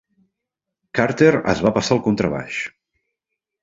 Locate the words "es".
1.55-1.63